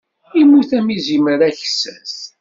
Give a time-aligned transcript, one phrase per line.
[0.41, 2.13] Immut am izimer aksas.